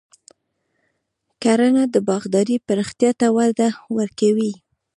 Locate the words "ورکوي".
3.97-4.53